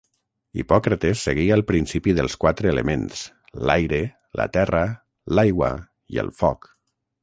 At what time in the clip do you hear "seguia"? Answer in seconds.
1.27-1.57